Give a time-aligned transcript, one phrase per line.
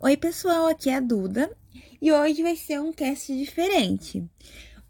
[0.00, 1.50] Oi, pessoal, aqui é a Duda
[2.00, 4.24] e hoje vai ser um cast diferente.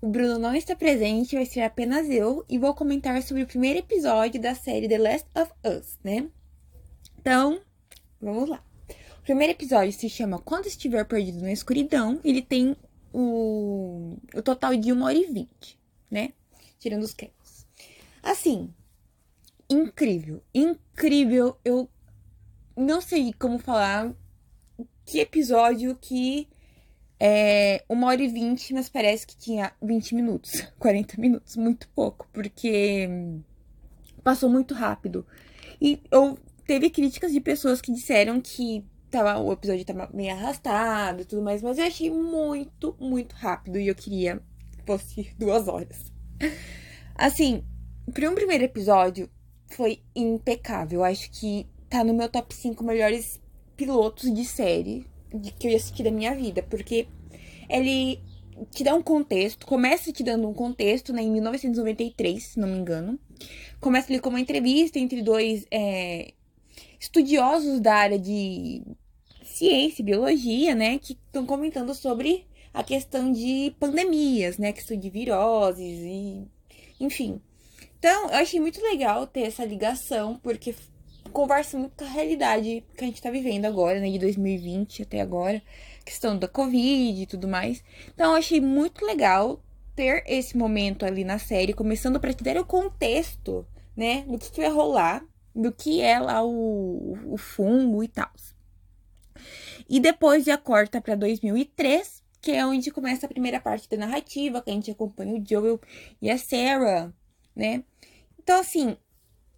[0.02, 3.78] O Bruno não está presente, vai ser apenas eu e vou comentar sobre o primeiro
[3.78, 6.28] episódio da série The Last of Us, né?
[7.18, 7.58] Então,
[8.20, 8.62] vamos lá.
[9.20, 12.20] O primeiro episódio se chama Quando Estiver Perdido na Escuridão.
[12.22, 12.76] Ele tem
[13.10, 15.78] o, o total de 1 hora e 20,
[16.10, 16.34] né?
[16.78, 17.66] Tirando os créditos.
[18.22, 18.74] Assim,
[19.70, 21.56] incrível, incrível.
[21.64, 21.88] Eu
[22.76, 24.14] não sei como falar
[25.08, 26.46] que episódio que
[27.18, 32.28] é uma hora e vinte, mas parece que tinha 20 minutos, 40 minutos, muito pouco,
[32.30, 33.08] porque
[34.22, 35.26] passou muito rápido.
[35.80, 41.22] E eu teve críticas de pessoas que disseram que tava, o episódio tava meio arrastado
[41.22, 45.66] e tudo mais, mas eu achei muito, muito rápido e eu queria que fosse duas
[45.68, 46.12] horas.
[47.14, 47.64] Assim,
[48.12, 49.30] para um primeiro episódio,
[49.68, 51.02] foi impecável.
[51.02, 53.40] Acho que tá no meu top 5 melhores
[53.78, 57.06] pilotos de série de que eu assisti da minha vida, porque
[57.70, 58.20] ele
[58.72, 62.76] te dá um contexto, começa te dando um contexto, né, em 1993, se não me
[62.76, 63.18] engano.
[63.80, 66.32] Começa ali com uma entrevista entre dois é,
[66.98, 68.82] estudiosos da área de
[69.44, 75.08] ciência e biologia, né, que estão comentando sobre a questão de pandemias, né, questão de
[75.08, 76.48] viroses e
[76.98, 77.40] enfim.
[77.98, 80.74] Então, eu achei muito legal ter essa ligação, porque
[81.28, 85.20] conversa muito com a realidade que a gente tá vivendo agora, né, de 2020 até
[85.20, 85.62] agora,
[86.04, 87.82] questão da Covid e tudo mais.
[88.14, 89.60] Então, eu achei muito legal
[89.94, 94.50] ter esse momento ali na série, começando para te dar o contexto, né, do que,
[94.50, 98.30] que vai rolar, do que é lá o, o fungo e tal.
[99.88, 104.62] E depois já corta para 2003, que é onde começa a primeira parte da narrativa,
[104.62, 105.80] que a gente acompanha o Joel
[106.20, 107.12] e a Sarah,
[107.54, 107.82] né?
[108.38, 108.96] Então, assim,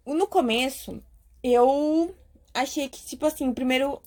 [0.05, 1.03] no começo,
[1.43, 2.15] eu
[2.53, 4.01] achei que, tipo assim, o primeiro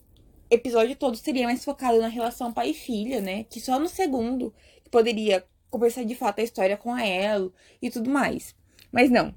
[0.50, 3.44] episódio todo seria mais focado na relação pai filha, né?
[3.44, 7.90] Que só no segundo que poderia conversar de fato a história com a Elo e
[7.90, 8.54] tudo mais.
[8.92, 9.34] Mas não.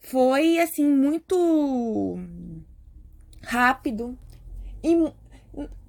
[0.00, 2.18] Foi, assim, muito
[3.42, 4.18] rápido.
[4.82, 4.96] E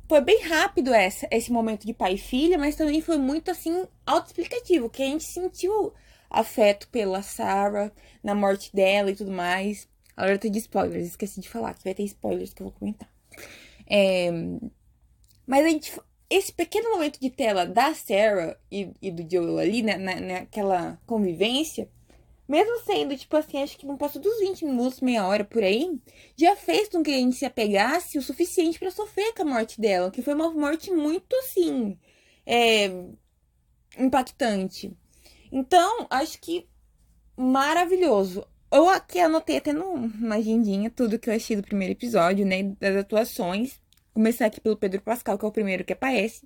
[0.07, 3.87] foi bem rápido essa, esse momento de pai e filha, mas também foi muito, assim,
[4.05, 4.89] autoexplicativo.
[4.89, 5.93] Que a gente sentiu
[6.29, 7.91] afeto pela Sarah,
[8.23, 9.87] na morte dela e tudo mais.
[10.15, 13.09] Alerta de spoilers, esqueci de falar, que vai ter spoilers que eu vou comentar.
[13.87, 14.29] É,
[15.45, 19.81] mas a gente, esse pequeno momento de tela da Sarah e, e do Joel ali,
[19.81, 21.89] né, na, naquela convivência,
[22.47, 25.99] mesmo sendo, tipo assim, acho que não passou dos 20 minutos, meia hora por aí,
[26.35, 29.79] já fez com que a gente se apegasse o suficiente para sofrer com a morte
[29.79, 31.97] dela, que foi uma morte muito, assim,
[32.45, 32.91] é,
[33.97, 34.95] impactante.
[35.51, 36.67] Então, acho que
[37.35, 38.45] maravilhoso.
[38.73, 42.63] Eu aqui anotei até numa agendinha tudo que eu achei do primeiro episódio, né?
[42.79, 43.79] Das atuações.
[44.15, 46.41] Começar aqui pelo Pedro Pascal, que é o primeiro que aparece.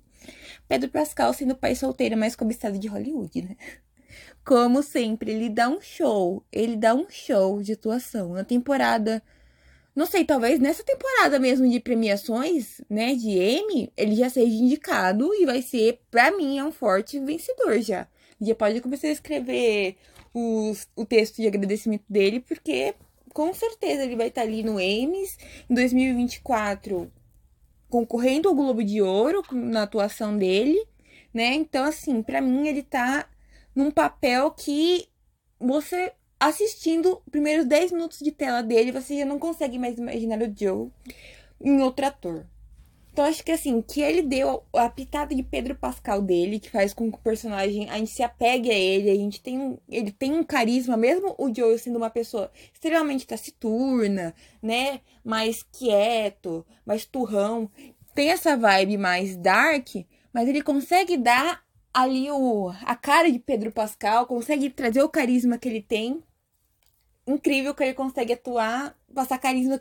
[0.68, 3.56] Pedro Pascal sendo o pai solteiro mais cobiçado de Hollywood, né?
[4.44, 6.44] Como sempre, ele dá um show.
[6.52, 8.34] Ele dá um show de atuação.
[8.34, 9.22] Na temporada.
[9.96, 13.14] Não sei, talvez nessa temporada mesmo de premiações, né?
[13.14, 17.80] De Emmy, ele já seja indicado e vai ser, pra mim, é um forte vencedor
[17.80, 18.06] já.
[18.38, 19.96] Já pode começar a escrever
[20.32, 22.94] os, o texto de agradecimento dele, porque
[23.32, 27.10] com certeza ele vai estar ali no Emmys em 2024
[27.88, 30.78] concorrendo ao Globo de Ouro na atuação dele,
[31.32, 31.54] né?
[31.54, 33.28] Então, assim, para mim ele tá
[33.74, 35.08] num papel que
[35.58, 40.40] você assistindo os primeiros 10 minutos de tela dele, você já não consegue mais imaginar
[40.40, 40.90] o Joe
[41.60, 42.46] em outro ator.
[43.18, 46.94] Então, acho que assim, que ele deu a pitada de Pedro Pascal dele, que faz
[46.94, 50.32] com que o personagem, a gente se apegue a ele, a gente tem, ele tem
[50.32, 57.68] um carisma, mesmo o Joel sendo uma pessoa extremamente taciturna, né, mais quieto, mais turrão,
[58.14, 59.88] tem essa vibe mais dark,
[60.32, 65.58] mas ele consegue dar ali o, a cara de Pedro Pascal, consegue trazer o carisma
[65.58, 66.22] que ele tem.
[67.26, 69.80] Incrível que ele consegue atuar, passar carisma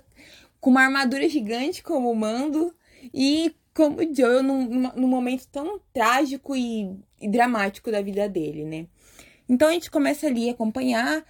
[0.59, 2.73] com uma armadura gigante como o Mando
[3.13, 4.65] e como o Joel num,
[4.95, 8.87] num momento tão trágico e, e dramático da vida dele, né?
[9.47, 11.23] Então a gente começa ali a acompanhar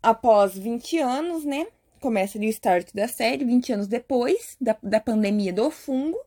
[0.00, 1.66] após 20 anos, né?
[2.00, 6.18] Começa ali o start da série, 20 anos depois da, da pandemia do fungo.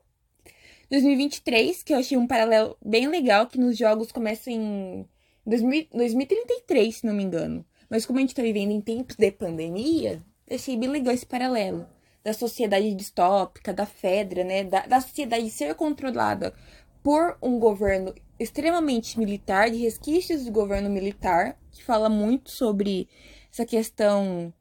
[0.90, 5.08] 2023, que eu achei um paralelo bem legal, que nos jogos começa em
[5.46, 7.66] 2000, 2033, se não me engano.
[7.90, 11.88] Mas como a gente tá vivendo em tempos de pandemia, achei bem legal esse paralelo
[12.24, 14.64] da sociedade distópica, da Fedra, né?
[14.64, 16.54] Da, da sociedade ser controlada
[17.04, 23.08] por um governo extremamente militar, de resquícios do governo militar, que fala muito sobre
[23.52, 24.54] essa questão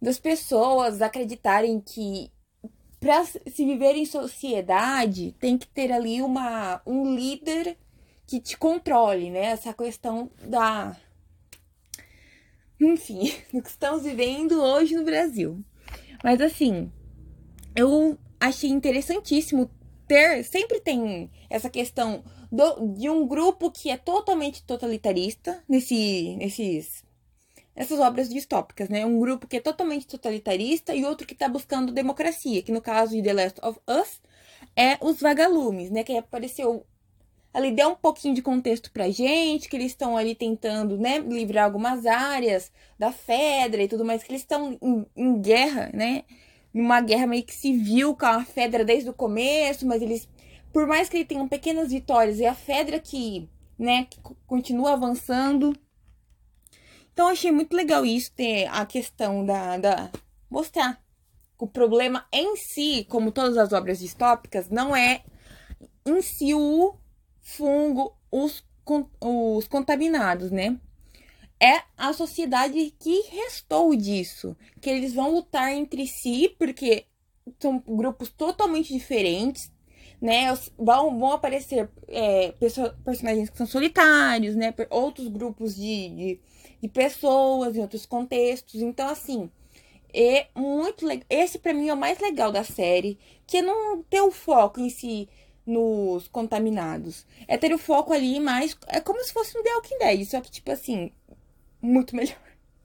[0.00, 2.30] das pessoas acreditarem que
[3.00, 7.78] para se viver em sociedade, tem que ter ali uma, um líder
[8.26, 9.46] que te controle, né?
[9.46, 10.94] Essa questão da.
[12.78, 15.64] Enfim, do que estamos vivendo hoje no Brasil.
[16.22, 16.90] Mas assim,
[17.74, 19.70] eu achei interessantíssimo
[20.06, 20.44] ter.
[20.44, 27.04] Sempre tem essa questão do, de um grupo que é totalmente totalitarista nesse, nesses
[27.74, 29.06] essas obras distópicas, né?
[29.06, 33.12] Um grupo que é totalmente totalitarista e outro que está buscando democracia, que no caso
[33.12, 34.20] de The Last of Us
[34.76, 36.04] é os vagalumes, né?
[36.04, 36.84] Que apareceu
[37.52, 41.64] ali deu um pouquinho de contexto pra gente, que eles estão ali tentando, né, livrar
[41.64, 46.24] algumas áreas da Fedra e tudo mais, que eles estão em, em, guerra, né?
[46.72, 50.28] Numa guerra meio que civil com a Fedra desde o começo, mas eles,
[50.72, 55.76] por mais que eles tenham pequenas vitórias, é a Fedra que, né, que continua avançando.
[57.12, 60.10] Então achei muito legal isso, ter a questão da, da
[60.48, 61.02] mostrar
[61.58, 65.22] o problema em si, como todas as obras distópicas, não é
[66.06, 66.94] em si o
[67.56, 68.64] fungo, os,
[69.20, 70.78] os contaminados, né?
[71.62, 74.56] É a sociedade que restou disso.
[74.80, 77.04] Que eles vão lutar entre si, porque
[77.58, 79.70] são grupos totalmente diferentes,
[80.20, 80.54] né?
[80.78, 82.52] Vão, vão aparecer é,
[83.04, 84.74] personagens que são solitários, né?
[84.90, 86.40] Outros grupos de, de
[86.80, 88.80] de pessoas em outros contextos.
[88.80, 89.50] Então, assim,
[90.12, 91.26] é muito legal.
[91.28, 94.80] Esse para mim é o mais legal da série, que é não ter o foco
[94.80, 95.28] em si
[95.70, 97.26] nos contaminados.
[97.46, 98.76] É ter o foco ali mais.
[98.88, 101.12] É como se fosse um The Walking Dead, só que, tipo assim,
[101.80, 102.36] muito melhor.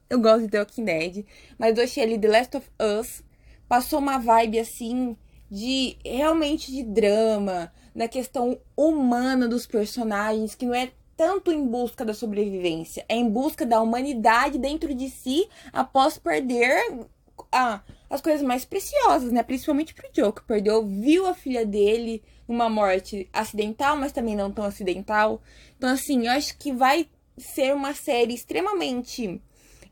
[0.10, 1.26] Eu gosto de The Walking Dead,
[1.58, 3.24] mas eu achei ali The Last of Us.
[3.68, 5.18] Passou uma vibe assim
[5.50, 12.04] de realmente de drama, na questão humana dos personagens, que não é tanto em busca
[12.04, 17.08] da sobrevivência, é em busca da humanidade dentro de si após perder
[17.52, 19.42] ah, as coisas mais preciosas, né?
[19.42, 24.52] Principalmente pro Joe, que perdeu, viu a filha dele numa morte acidental, mas também não
[24.52, 25.42] tão acidental.
[25.78, 27.08] Então, assim, eu acho que vai
[27.38, 29.42] ser uma série extremamente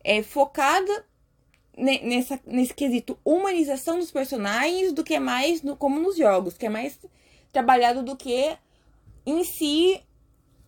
[0.03, 1.05] é, focada
[1.77, 6.69] nessa, nesse quesito humanização dos personagens do que mais no, como nos jogos, que é
[6.69, 6.97] mais
[7.51, 8.55] trabalhado do que
[9.25, 10.01] em si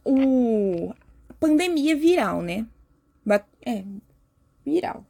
[0.04, 0.94] o
[1.40, 2.66] pandemia viral, né?
[3.66, 3.84] É,
[4.66, 5.06] viral.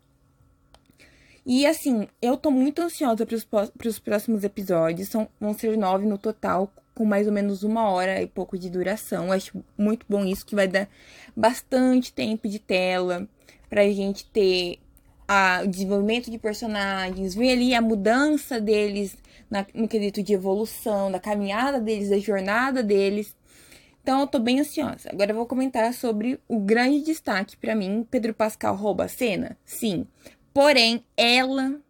[1.45, 5.09] E assim, eu tô muito ansiosa para os próximos episódios.
[5.09, 8.69] São, vão ser nove no total, com mais ou menos uma hora e pouco de
[8.69, 9.27] duração.
[9.27, 10.89] Eu acho muito bom isso, que vai dar
[11.36, 13.27] bastante tempo de tela
[13.69, 14.80] pra gente ter
[15.27, 19.15] a, o desenvolvimento de personagens, ver ali a mudança deles
[19.50, 23.36] na, no quesito de evolução, da caminhada deles, da jornada deles.
[24.01, 25.09] Então eu tô bem ansiosa.
[25.12, 28.06] Agora eu vou comentar sobre o grande destaque para mim.
[28.09, 29.57] Pedro Pascal rouba a cena?
[29.65, 30.06] Sim.
[30.56, 31.81] Porém, ela,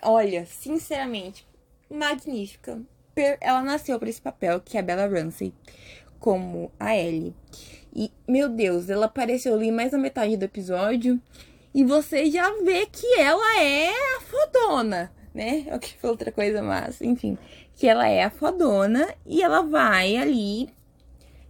[0.00, 1.44] olha, sinceramente,
[1.90, 2.80] magnífica.
[3.40, 5.52] Ela nasceu para esse papel, que é a Bella Ramsey,
[6.20, 7.34] como a Ellie.
[7.92, 11.20] E, meu Deus, ela apareceu ali mais na metade do episódio.
[11.74, 15.66] E você já vê que ela é a fodona, né?
[15.74, 17.36] O que foi outra coisa, mas, enfim.
[17.74, 20.72] Que ela é a fodona e ela vai ali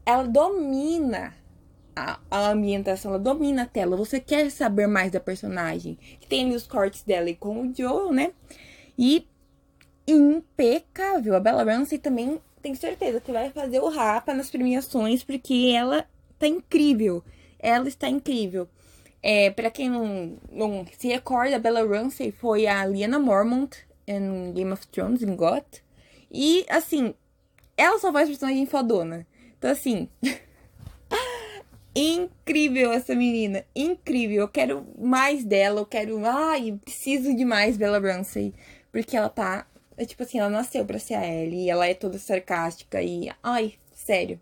[0.07, 1.35] ela domina
[1.95, 3.97] a, a, ambientação, ela domina a tela.
[3.97, 5.99] Você quer saber mais da personagem.
[6.29, 8.33] Tem ali os cortes dela e com o Joel, né?
[8.99, 9.27] E
[10.07, 11.35] impecável.
[11.35, 16.07] A Bella Ramsey também tenho certeza que vai fazer o rapa nas premiações, porque ela
[16.39, 17.23] tá incrível.
[17.59, 18.69] Ela está incrível.
[19.23, 23.75] É, para quem não, não se recorda, a Bella Ramsey foi a Liana Mormont
[24.07, 25.83] em Game of Thrones, em GOT.
[26.31, 27.15] E, assim,
[27.77, 29.27] ela só faz personagem fodona.
[29.59, 30.09] Então, assim.
[31.95, 33.65] incrível essa menina.
[33.75, 34.43] Incrível.
[34.43, 35.81] Eu quero mais dela.
[35.81, 36.25] Eu quero.
[36.25, 38.55] Ai, preciso de mais Bella Ramsey.
[38.93, 39.67] Porque ela tá.
[39.97, 41.67] É tipo assim, ela nasceu pra ser a Ellie.
[41.67, 43.03] E ela é toda sarcástica.
[43.03, 43.31] E.
[43.43, 44.41] Ai, sério.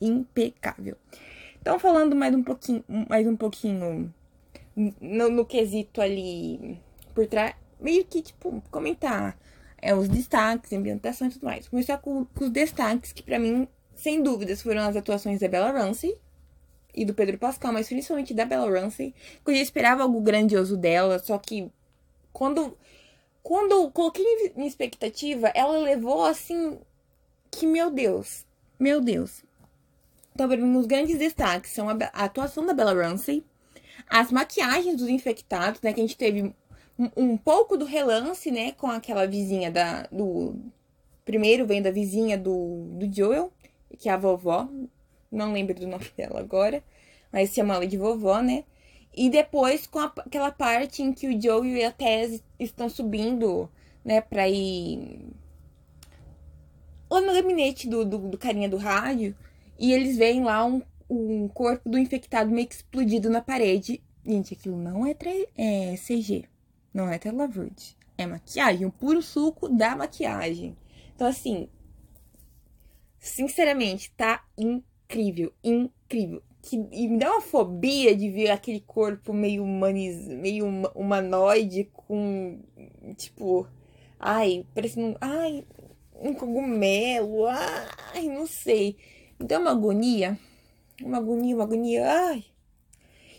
[0.00, 0.96] Impecável.
[1.60, 2.84] Então, falando mais um pouquinho.
[3.08, 4.12] Mais um pouquinho.
[4.76, 6.80] No, no quesito ali.
[7.14, 7.54] Por trás.
[7.80, 9.38] Meio que, tipo, comentar.
[9.84, 11.68] É, os destaques, ambientação e tudo mais.
[11.68, 15.70] Começar com, com os destaques, que para mim sem dúvidas, foram as atuações da Bella
[15.70, 16.16] Ramsey
[16.94, 21.18] e do Pedro Pascal, mas principalmente da Bella Ramsey, que eu esperava algo grandioso dela,
[21.18, 21.70] só que
[22.32, 22.76] quando
[23.42, 26.78] quando coloquei minha expectativa, ela levou assim
[27.50, 28.46] que meu Deus,
[28.78, 29.42] meu Deus.
[30.34, 33.44] Então, para mim, os grandes destaques são a, a, atuação da Bella Ramsey,
[34.08, 36.54] as maquiagens dos infectados, né, que a gente teve
[36.98, 40.56] um, um pouco do relance, né, com aquela vizinha da do
[41.24, 43.52] primeiro vem da vizinha do, do Joel,
[43.98, 44.68] que é a vovó,
[45.32, 46.84] não lembro do nome dela agora,
[47.32, 48.64] mas chama ela de vovó, né?
[49.14, 53.68] E depois com a, aquela parte em que o Joe e a Tess estão subindo
[54.04, 55.26] né, pra ir
[57.10, 59.36] lá no gabinete do, do, do carinha do rádio
[59.78, 64.02] e eles veem lá um, um corpo do infectado meio que explodido na parede.
[64.24, 65.14] Gente, aquilo não é,
[65.56, 66.44] é CG,
[66.94, 70.76] não é tela verde, é maquiagem, o puro suco da maquiagem.
[71.14, 71.68] Então, assim,
[73.18, 74.91] sinceramente, tá incrível,
[75.62, 76.42] incrível.
[76.62, 82.60] Que, e me dá uma fobia de ver aquele corpo meio, humaniz, meio humanoide com,
[83.16, 83.66] tipo,
[84.18, 85.64] ai, parecendo, ai,
[86.14, 88.96] um cogumelo, ai, não sei.
[89.40, 90.38] Dá uma agonia,
[91.02, 92.44] uma agonia, uma agonia, ai.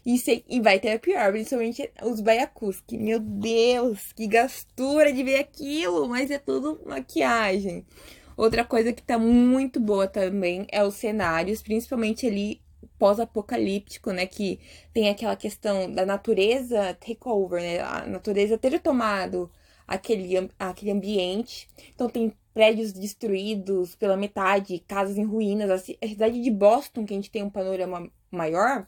[0.05, 5.23] E, sei, e vai ter pior, principalmente os baiacus, que, meu Deus, que gastura de
[5.23, 7.85] ver aquilo, mas é tudo maquiagem.
[8.35, 12.61] Outra coisa que tá muito boa também é os cenários, principalmente ali
[12.97, 14.25] pós-apocalíptico, né?
[14.25, 14.59] Que
[14.93, 17.79] tem aquela questão da natureza takeover, né?
[17.81, 19.51] A natureza ter tomado
[19.87, 21.67] aquele, aquele ambiente.
[21.93, 25.69] Então tem prédios destruídos pela metade, casas em ruínas.
[25.69, 28.85] A cidade de Boston, que a gente tem um panorama maior,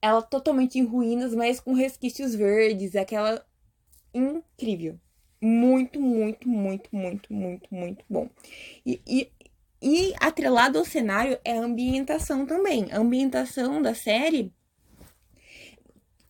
[0.00, 3.44] ela totalmente em ruínas, mas com resquícios verdes, é aquela
[4.12, 4.98] incrível.
[5.40, 8.28] Muito, muito, muito, muito, muito, muito bom.
[8.84, 9.30] E, e,
[9.82, 12.90] e atrelado ao cenário é a ambientação também.
[12.90, 14.52] A ambientação da série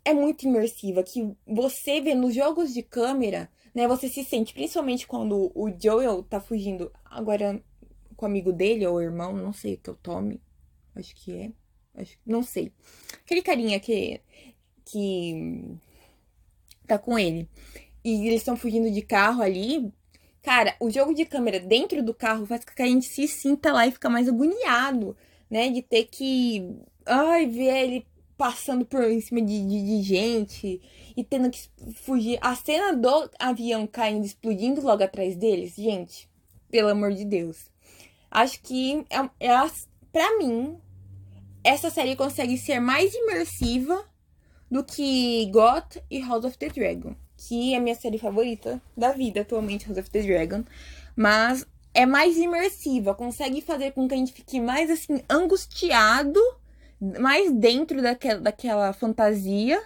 [0.04, 3.86] é muito imersiva, que você vê nos jogos de câmera né?
[3.86, 7.62] Você se sente, principalmente quando o Joel tá fugindo agora
[8.16, 10.40] com o amigo dele, ou o irmão, não sei o que eu tome.
[10.94, 11.52] Acho que é.
[11.94, 12.72] Acho, não sei.
[13.22, 14.22] Aquele carinha que.
[14.82, 15.76] que.
[16.86, 17.46] tá com ele.
[18.06, 19.92] E eles estão fugindo de carro ali.
[20.40, 23.72] Cara, o jogo de câmera dentro do carro faz com que a gente se sinta
[23.72, 25.16] lá e fica mais agoniado,
[25.50, 25.70] né?
[25.70, 26.78] De ter que.
[27.04, 28.06] Ai, ver ele
[28.38, 30.80] passando por em cima de, de, de, gente
[31.16, 31.58] e tendo que
[31.94, 32.38] fugir.
[32.40, 36.30] A cena do avião caindo, explodindo logo atrás deles, gente,
[36.70, 37.68] pelo amor de Deus.
[38.30, 39.70] Acho que é, é
[40.12, 40.78] pra mim,
[41.64, 44.04] essa série consegue ser mais imersiva
[44.70, 49.12] do que GOT e House of the Dragon, que é a minha série favorita da
[49.12, 50.64] vida atualmente, House of the Dragon.
[51.14, 56.40] Mas é mais imersiva, consegue fazer com que a gente fique mais assim angustiado
[57.00, 59.82] mais dentro daquela, daquela fantasia,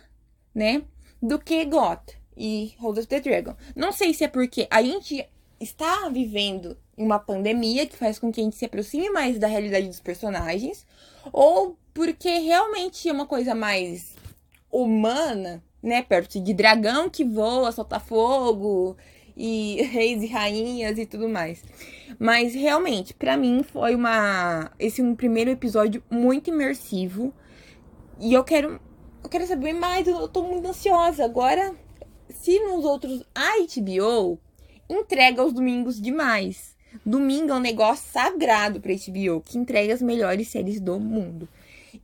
[0.55, 0.83] né?
[1.21, 3.55] Do que Goth e House of the Dragon.
[3.75, 5.27] Não sei se é porque a gente
[5.61, 9.89] está vivendo uma pandemia que faz com que a gente se aproxime mais da realidade
[9.89, 10.87] dos personagens,
[11.33, 14.15] ou porque realmente é uma coisa mais
[14.71, 16.03] humana, né?
[16.03, 18.97] Perto de dragão que voa, solta fogo
[19.37, 21.63] e reis e rainhas e tudo mais.
[22.19, 27.33] Mas realmente, para mim foi uma esse um primeiro episódio muito imersivo.
[28.19, 28.81] E eu quero
[29.23, 31.25] eu quero saber mais, eu tô muito ansiosa.
[31.25, 31.75] Agora,
[32.29, 34.39] se nos outros a HBO
[34.91, 36.77] entrega aos domingos demais.
[37.07, 41.49] Domingo é um negócio sagrado pra HBO, que entrega as melhores séries do mundo.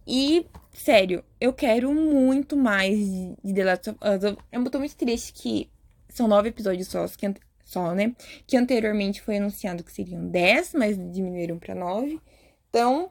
[0.07, 0.47] E,
[0.81, 2.99] sério, eu quero muito mais
[3.43, 4.37] de The Last of Us.
[4.53, 5.71] Eu tô muito triste que
[6.09, 8.15] são nove episódios só, que, só, né?
[8.47, 12.21] Que anteriormente foi anunciado que seriam dez, mas diminuíram para nove.
[12.69, 13.11] Então,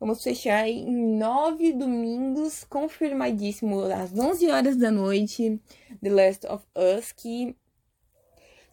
[0.00, 5.60] vamos fechar em nove domingos, confirmadíssimo, às 11 horas da noite,
[6.02, 7.54] The Last of Us, que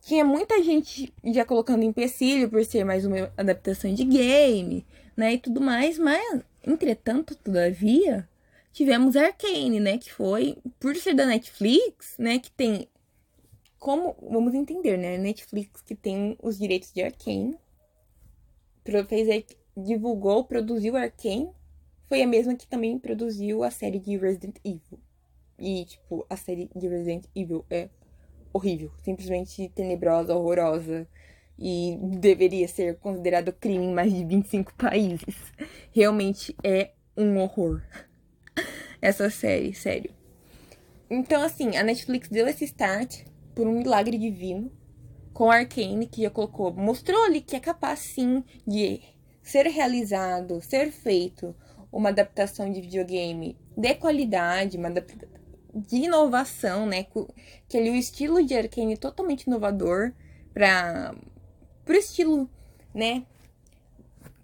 [0.01, 4.86] tinha muita gente já colocando empecilho por ser mais uma adaptação de game,
[5.17, 8.27] né, e tudo mais, mas, entretanto, todavia,
[8.72, 12.88] tivemos Arcane, né, que foi, por ser da Netflix, né, que tem
[13.86, 15.15] como, vamos entender, né?
[15.15, 17.55] Netflix que tem os direitos de Arkane,
[19.07, 19.45] fez,
[19.77, 21.51] divulgou, produziu Arkane,
[22.07, 25.00] foi a mesma que também produziu a série de Resident Evil.
[25.60, 27.89] E, tipo, a série de Resident Evil é
[28.51, 31.07] horrível, simplesmente tenebrosa, horrorosa.
[31.57, 35.35] E deveria ser considerado crime em mais de 25 países.
[35.91, 37.81] Realmente é um horror.
[39.01, 40.12] Essa série, sério.
[41.09, 44.71] Então, assim, a Netflix deu esse start por um milagre divino
[45.33, 49.01] com Arkane, que já colocou, mostrou ali que é capaz sim de
[49.43, 51.55] ser realizado, ser feito
[51.91, 57.05] uma adaptação de videogame de qualidade, uma de inovação, né?
[57.67, 60.13] Que ali o estilo de Arkane totalmente inovador
[60.53, 61.13] para
[61.94, 62.50] o estilo,
[62.94, 63.25] né?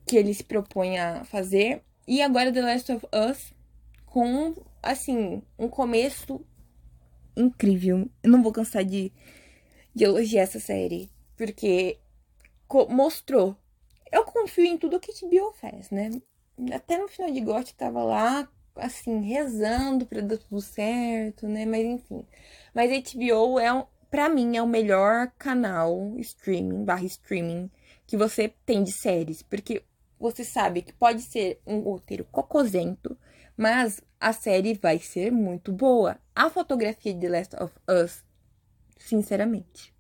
[0.06, 1.82] Que ele se propõe a fazer.
[2.08, 3.54] E agora The Last of Us
[4.06, 6.46] com, assim, um começo
[7.36, 8.10] incrível.
[8.22, 9.12] Eu não vou cansar de,
[9.96, 11.10] de elogiar essa série.
[11.38, 11.98] Porque
[12.90, 13.56] mostrou.
[14.12, 16.10] Eu confio em tudo que HBO faz, né?
[16.74, 21.66] Até no final de GOT tava lá, assim, rezando pra dar tudo certo, né?
[21.66, 22.26] Mas enfim.
[22.74, 27.72] Mas HBO é um, para mim, é o melhor canal streaming, barra streaming,
[28.06, 29.42] que você tem de séries.
[29.42, 29.84] Porque
[30.20, 33.18] você sabe que pode ser um roteiro cocosento,
[33.56, 36.20] mas a série vai ser muito boa.
[36.36, 38.22] A fotografia de The Last of Us,
[38.98, 39.94] sinceramente.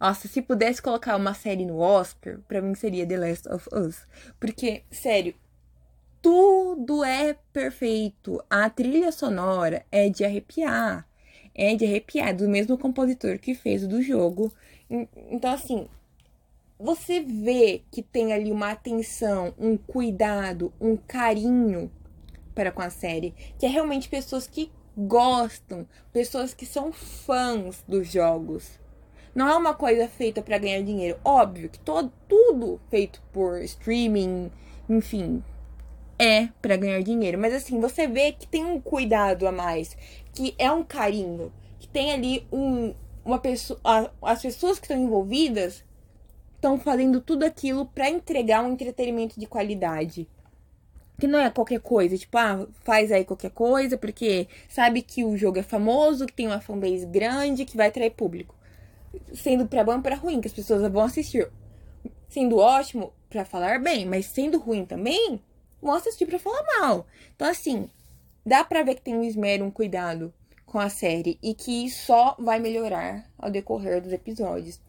[0.00, 4.06] Nossa, se pudesse colocar uma série no Oscar, para mim seria The Last of Us.
[4.38, 5.34] Porque, sério,
[6.22, 8.40] tudo é perfeito.
[8.48, 11.07] A trilha sonora é de arrepiar.
[11.60, 14.52] É de arrepiar, do mesmo compositor que fez o do jogo.
[14.88, 15.88] Então, assim,
[16.78, 21.90] você vê que tem ali uma atenção, um cuidado, um carinho
[22.54, 23.34] para com a série.
[23.58, 28.78] Que é realmente pessoas que gostam, pessoas que são fãs dos jogos.
[29.34, 31.18] Não é uma coisa feita para ganhar dinheiro.
[31.24, 34.50] Óbvio que todo, tudo feito por streaming,
[34.88, 35.42] enfim,
[36.18, 37.38] é para ganhar dinheiro.
[37.38, 39.96] Mas assim, você vê que tem um cuidado a mais,
[40.32, 42.94] que é um carinho, que tem ali um,
[43.24, 43.80] uma pessoa.
[44.22, 45.84] as pessoas que estão envolvidas
[46.54, 50.28] estão fazendo tudo aquilo para entregar um entretenimento de qualidade.
[51.20, 55.36] Que não é qualquer coisa, tipo, ah, faz aí qualquer coisa, porque sabe que o
[55.36, 58.54] jogo é famoso, que tem uma fanbase grande, que vai atrair público
[59.34, 61.50] sendo pra bom pra ruim, que as pessoas vão assistir.
[62.28, 65.40] Sendo ótimo para falar bem, mas sendo ruim também,
[65.80, 67.06] vão assistir pra falar mal.
[67.34, 67.88] Então, assim,
[68.44, 70.32] dá pra ver que tem um esmero, um cuidado
[70.66, 74.80] com a série e que só vai melhorar ao decorrer dos episódios.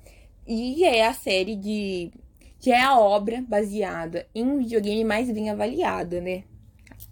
[0.48, 2.12] E é a série de.
[2.60, 6.44] Já é a obra baseada em um videogame mais bem avaliada, né?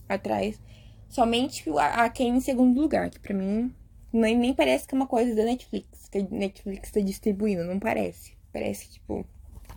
[0.10, 0.60] Atrás.
[1.07, 3.74] Somente a Ken em segundo lugar, que pra mim
[4.12, 7.79] nem, nem parece que é uma coisa da Netflix que a Netflix está distribuindo, não
[7.79, 8.34] parece.
[8.51, 9.25] Parece, tipo,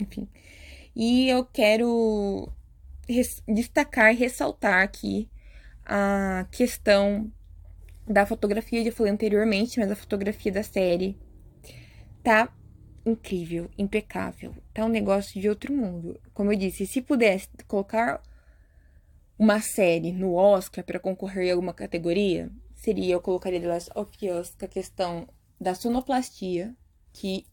[0.00, 0.28] enfim.
[0.95, 2.49] E eu quero
[3.49, 5.29] destacar, ressaltar aqui
[5.85, 7.31] a questão
[8.07, 11.17] da fotografia, eu falei anteriormente, mas a fotografia da série
[12.23, 12.52] tá
[13.05, 14.55] incrível, impecável.
[14.75, 16.21] Tá um negócio de outro mundo.
[16.35, 18.23] Como eu disse, se pudesse colocar
[19.38, 24.11] uma série no Oscar para concorrer em alguma categoria, seria eu colocaria The Last of
[24.29, 25.29] Us, com a questão
[25.61, 26.75] da sonoplastia,
[27.12, 27.46] que,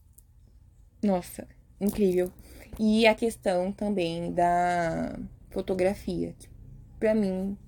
[1.02, 1.46] nossa,
[1.80, 2.32] incrível.
[2.78, 5.18] E a questão também da
[5.58, 6.48] fotografia, que
[7.00, 7.58] pra mim,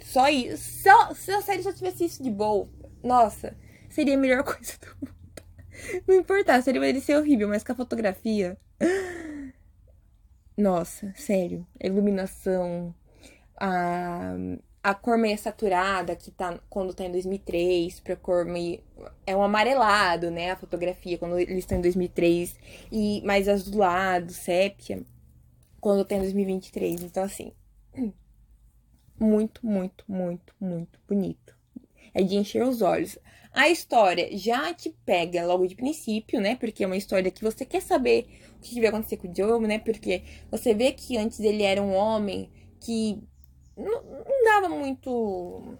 [0.00, 2.68] só isso, só, se a série só tivesse isso de boa,
[3.02, 3.56] nossa,
[3.88, 5.16] seria a melhor coisa do mundo.
[6.06, 8.58] Não importa, seria ele ser horrível, mas com a fotografia.
[10.56, 11.66] Nossa, sério.
[11.82, 12.94] A iluminação,
[13.58, 14.34] a,
[14.82, 18.80] a cor meio saturada, que tá quando tá em 2003, pra cor meio.
[19.26, 20.52] É um amarelado, né?
[20.52, 22.58] A fotografia, quando eles estão em 2003.
[22.90, 25.02] E mais azulado, sépia,
[25.86, 27.04] quando tá em 2023.
[27.04, 27.52] Então, assim.
[29.18, 31.56] Muito, muito, muito, muito bonito.
[32.12, 33.18] É de encher os olhos.
[33.50, 36.54] A história já te pega logo de princípio, né?
[36.54, 39.66] Porque é uma história que você quer saber o que vai acontecer com o Joe,
[39.66, 39.78] né?
[39.78, 43.22] Porque você vê que antes ele era um homem que
[43.74, 45.78] não, não dava muito.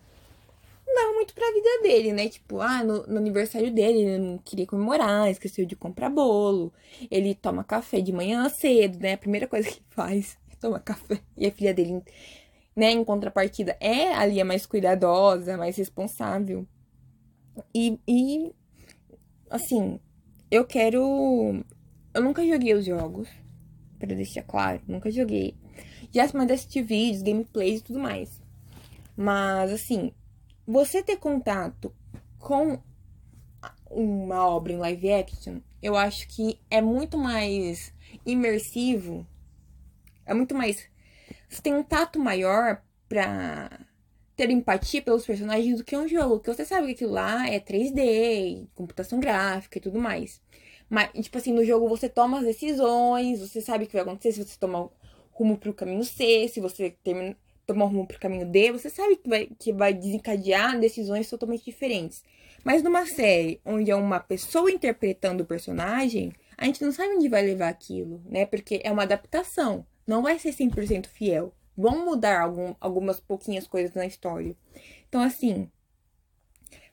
[0.87, 2.29] Não dava muito pra vida dele, né?
[2.29, 6.73] Tipo, ah, no, no, aniversário dele ele não queria comemorar, esqueceu de comprar bolo.
[7.11, 9.15] Ele toma café de manhã cedo, né?
[9.15, 11.21] A primeira coisa que faz é tomar café.
[11.37, 12.03] E a filha dele,
[12.75, 16.67] né, em contrapartida, é ali a mais cuidadosa, mais responsável.
[17.75, 18.55] E, e
[19.51, 19.99] assim,
[20.51, 21.65] eu quero.
[22.15, 23.29] Eu nunca joguei os jogos,
[23.99, 25.55] para deixar claro, nunca joguei.
[26.13, 28.41] Já mandei assistir vídeos, gameplays e tudo mais.
[29.17, 30.13] Mas, assim,
[30.67, 31.95] você ter contato
[32.39, 32.81] com
[33.91, 37.93] uma obra em live action, eu acho que é muito mais
[38.25, 39.27] imersivo.
[40.25, 40.89] É muito mais.
[41.49, 43.71] Você tem um tato maior pra
[44.35, 46.41] ter empatia pelos personagens do que um jogo.
[46.41, 50.43] Que você sabe que aquilo lá é 3D, computação gráfica e tudo mais.
[50.89, 54.33] Mas, tipo assim, no jogo você toma as decisões, você sabe o que vai acontecer
[54.33, 54.89] se você tomar
[55.33, 59.29] rumo pro caminho C, se você termina, tomar rumo pro caminho D, você sabe que
[59.29, 62.25] vai, que vai desencadear decisões totalmente diferentes.
[62.65, 67.29] Mas numa série onde é uma pessoa interpretando o personagem, a gente não sabe onde
[67.29, 68.47] vai levar aquilo, né?
[68.47, 71.53] Porque é uma adaptação, não vai ser 100% fiel.
[71.77, 74.57] Vão mudar algum, algumas pouquinhas coisas na história.
[75.09, 75.71] Então, assim,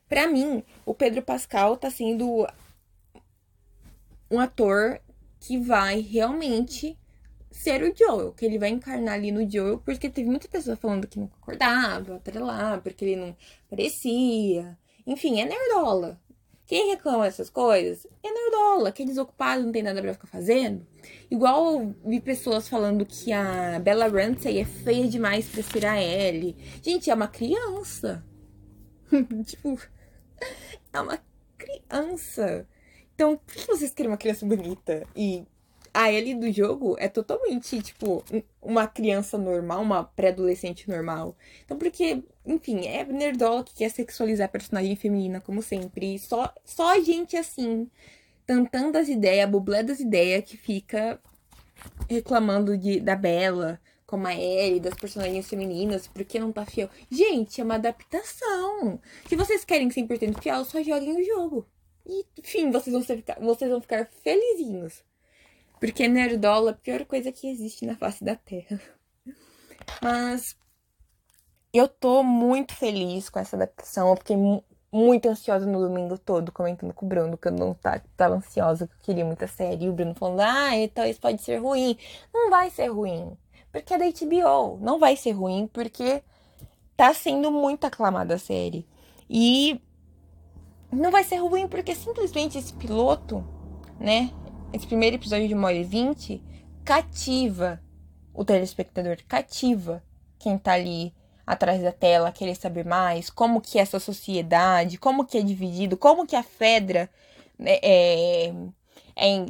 [0.09, 2.45] para mim, o Pedro Pascal tá sendo
[4.29, 4.99] um ator
[5.39, 6.97] que vai realmente
[7.53, 11.07] ser o Joel, que ele vai encarnar ali no Joel, porque teve muitas pessoas falando
[11.07, 13.37] que não concordava, lá, porque ele não
[13.69, 14.77] parecia.
[15.05, 16.19] Enfim, é nerdola.
[16.65, 20.87] Quem reclama dessas coisas é nerdola, que é desocupado, não tem nada pra ficar fazendo.
[21.29, 26.01] Igual eu vi pessoas falando que a Bella Ramsey é feia demais pra ser a
[26.01, 26.55] Ellie.
[26.81, 28.25] Gente, é uma criança.
[29.45, 29.77] tipo,
[30.91, 31.19] é uma
[31.57, 32.67] criança.
[33.13, 35.05] Então, por que vocês querem uma criança bonita?
[35.15, 35.45] E
[35.93, 38.23] a Ellie do jogo é totalmente, tipo,
[38.61, 41.37] uma criança normal, uma pré-adolescente normal.
[41.63, 46.17] Então, porque, enfim, é nerdola que quer sexualizar a personagem feminina, como sempre.
[46.17, 47.89] Só, só gente assim,
[48.45, 51.19] tantando as ideias, bublé das ideias, que fica
[52.09, 56.89] reclamando de, da Bela, como a Ellie, das personagens femininas, porque não tá fiel.
[57.09, 58.99] Gente, é uma adaptação.
[59.27, 61.67] Se vocês querem 100% fiel, só joguem o jogo.
[62.05, 65.03] E, enfim, vocês vão, ficar, vocês vão ficar felizinhos.
[65.83, 68.79] Porque nerdola é a pior coisa que existe na face da Terra.
[70.01, 70.55] Mas
[71.73, 74.09] eu tô muito feliz com essa adaptação.
[74.09, 74.37] Eu fiquei
[74.89, 78.87] muito ansiosa no domingo todo, comentando com o Bruno que eu não tá, tava ansiosa,
[78.87, 79.83] que eu queria muita série.
[79.83, 81.97] E o Bruno falando, ah, então isso pode ser ruim.
[82.33, 83.37] Não vai ser ruim.
[83.69, 84.77] Porque é da HBO.
[84.79, 86.23] Não vai ser ruim, porque
[86.95, 88.87] tá sendo muito aclamada a série.
[89.29, 89.81] E
[90.89, 93.43] não vai ser ruim porque simplesmente esse piloto,
[93.99, 94.31] né?
[94.73, 96.41] Esse primeiro episódio de 1 hora e 20
[96.83, 97.79] cativa
[98.33, 100.03] o telespectador, cativa
[100.39, 101.13] quem tá ali
[101.45, 105.95] atrás da tela, querer saber mais, como que é essa sociedade, como que é dividido,
[105.95, 107.09] como que a Fedra
[107.57, 108.53] né, é,
[109.15, 109.45] é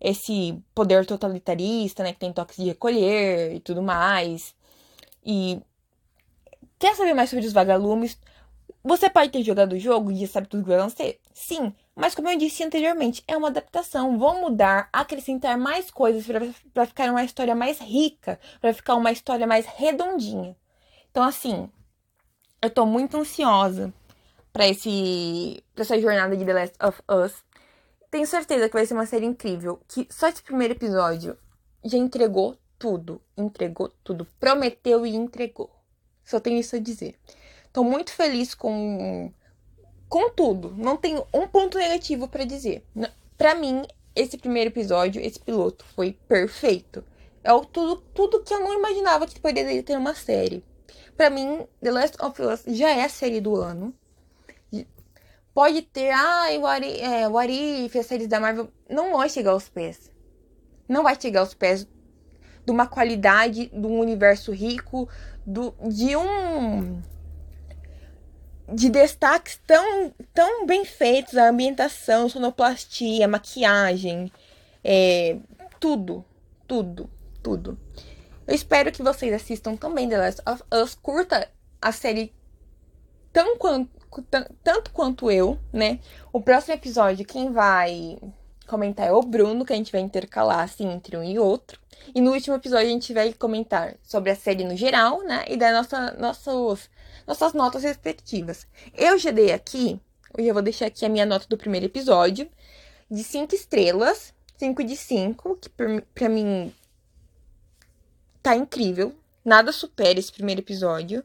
[0.00, 4.54] esse poder totalitarista, né, que tem toques de recolher e tudo mais.
[5.24, 5.60] E
[6.78, 8.18] quer saber mais sobre os vagalumes?
[8.82, 11.20] Você pode ter jogado o jogo e já sabe tudo que vai acontecer?
[11.34, 14.18] Sim, mas como eu disse anteriormente, é uma adaptação.
[14.18, 16.26] Vão mudar, acrescentar mais coisas
[16.74, 20.54] para ficar uma história mais rica, para ficar uma história mais redondinha.
[21.10, 21.70] Então, assim,
[22.60, 23.94] eu tô muito ansiosa
[24.52, 27.42] para esse pra essa jornada de The Last of Us.
[28.10, 31.38] Tenho certeza que vai ser uma série incrível, que só esse primeiro episódio
[31.82, 35.70] já entregou tudo, entregou tudo, prometeu e entregou.
[36.22, 37.18] Só tenho isso a dizer.
[37.72, 39.32] Tô muito feliz com
[40.08, 40.74] com tudo.
[40.76, 42.84] Não tenho um ponto negativo para dizer.
[43.36, 43.82] Para mim,
[44.14, 47.04] esse primeiro episódio, esse piloto foi perfeito.
[47.44, 50.64] É o, tudo, tudo que eu não imaginava que poderia ter uma série.
[51.16, 53.94] Para mim, The Last of Us já é a série do ano.
[55.54, 58.68] Pode ter, ah, o Ari, é, Arif, as séries da Marvel.
[58.90, 60.12] Não vai chegar aos pés.
[60.86, 61.86] Não vai chegar aos pés
[62.66, 65.08] de uma qualidade, de um universo rico,
[65.46, 67.00] do, de um
[68.72, 74.30] de destaques tão, tão bem feitos, a ambientação, sonoplastia, maquiagem,
[74.82, 75.38] é,
[75.78, 76.24] tudo,
[76.66, 77.08] tudo,
[77.42, 77.78] tudo.
[78.46, 81.48] Eu espero que vocês assistam também The Last of Us, curta
[81.80, 82.32] a série
[83.32, 83.90] tão quanto,
[84.62, 85.98] tanto quanto eu, né?
[86.32, 88.18] O próximo episódio, quem vai
[88.66, 91.78] comentar é o Bruno, que a gente vai intercalar assim entre um e outro.
[92.14, 95.44] E no último episódio a gente vai comentar sobre a série no geral, né?
[95.48, 96.88] E dar nossa, nossos
[97.26, 98.66] nossas notas respectivas.
[98.94, 100.00] Eu já dei aqui,
[100.36, 102.48] eu já vou deixar aqui a minha nota do primeiro episódio,
[103.10, 106.74] de 5 estrelas, 5 de 5, que pra mim
[108.42, 109.14] tá incrível.
[109.44, 111.24] Nada supera esse primeiro episódio.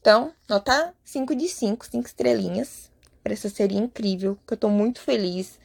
[0.00, 2.90] Então, nota 5 de 5, 5 estrelinhas
[3.22, 5.60] para essa série incrível, que eu tô muito feliz.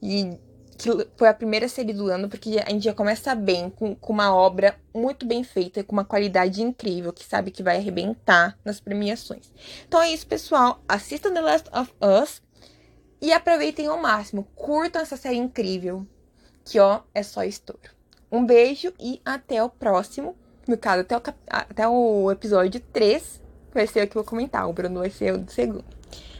[0.00, 0.38] E
[0.76, 4.12] que foi a primeira série do ano, porque a gente já começa bem, com, com
[4.12, 8.80] uma obra muito bem feita, com uma qualidade incrível, que sabe que vai arrebentar nas
[8.80, 9.52] premiações.
[9.86, 10.82] Então é isso, pessoal.
[10.88, 12.42] Assistam The Last of Us
[13.20, 14.46] e aproveitem ao máximo.
[14.54, 16.06] Curtam essa série incrível,
[16.64, 17.90] que ó, é só estouro.
[18.30, 20.36] Um beijo e até o próximo.
[20.66, 23.40] No caso, até o, até o episódio 3,
[23.72, 24.68] vai ser o que eu vou comentar.
[24.68, 25.84] O Bruno vai ser o do segundo.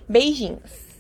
[0.08, 0.91] Beijinhos!